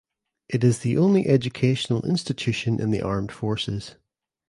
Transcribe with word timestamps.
It 0.49 0.63
is 0.63 0.79
the 0.79 0.97
only 0.97 1.27
educational 1.27 2.01
institution 2.01 2.81
in 2.81 2.89
the 2.89 3.03
armed 3.03 3.31
forces. 3.31 3.97